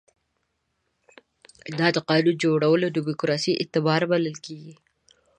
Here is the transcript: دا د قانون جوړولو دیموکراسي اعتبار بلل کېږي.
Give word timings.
دا 1.79 1.87
د 1.95 1.97
قانون 2.09 2.35
جوړولو 2.43 2.87
دیموکراسي 2.97 3.51
اعتبار 3.61 4.01
بلل 4.11 4.35
کېږي. 4.45 4.73